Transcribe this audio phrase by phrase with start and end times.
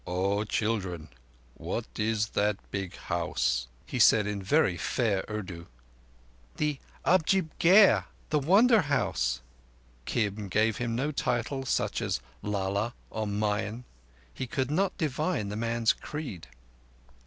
[0.07, 1.09] "O Children,
[1.53, 5.67] what is that big house?" he said in very fair Urdu.
[6.57, 9.41] "The Ajaib Gher, the Wonder House!"
[10.05, 13.83] Kim gave him no title—such as Lala or Mian.
[14.33, 16.47] He could not divine the man's creed.